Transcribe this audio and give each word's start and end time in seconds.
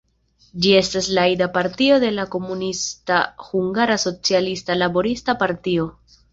Ĝi 0.61 0.69
estas 0.77 1.09
la 1.17 1.25
ida 1.33 1.47
partio 1.57 1.99
de 2.05 2.09
la 2.15 2.25
komunista 2.37 3.21
Hungara 3.51 4.01
Socialista 4.07 4.81
Laborista 4.85 5.41
Partio. 5.47 5.91